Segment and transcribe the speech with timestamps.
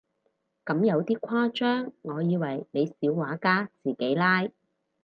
[0.65, 4.47] 咁有啲誇張，我以為你小畫家自己拉